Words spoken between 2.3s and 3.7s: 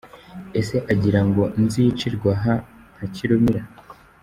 aha nka Kirumira?